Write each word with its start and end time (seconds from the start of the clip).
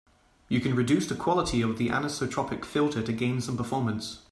You 0.49 0.59
can 0.61 0.75
reduce 0.75 1.05
the 1.05 1.13
quality 1.13 1.61
of 1.61 1.77
the 1.77 1.89
anisotropic 1.89 2.65
filter 2.65 3.03
to 3.03 3.13
gain 3.13 3.39
some 3.39 3.55
performance. 3.55 4.17